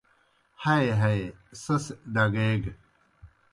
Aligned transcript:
ہئی 0.63 0.87
ہئی 1.01 1.21
سیْس 1.63 1.85
ڈگیگہ۔ 2.13 2.71